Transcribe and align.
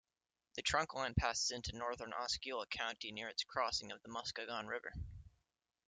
The 0.55 0.63
trunkline 0.63 1.15
passes 1.15 1.51
into 1.51 1.75
northern 1.77 2.11
Osceola 2.11 2.65
County 2.65 3.11
near 3.11 3.27
its 3.27 3.43
crossing 3.43 3.91
of 3.91 4.01
the 4.01 4.09
Muskegon 4.09 4.65
River. 4.65 4.93